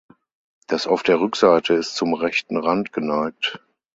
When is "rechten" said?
2.15-2.57